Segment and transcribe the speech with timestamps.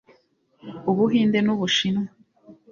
[0.89, 2.07] Ubuhinde n'Ubushinwa